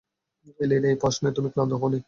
এলির 0.59 0.83
এই 0.85 0.97
প্রশ্নে 1.01 1.29
তুমি 1.31 1.49
ক্লান্ত 1.53 1.73
হওনি? 1.73 1.99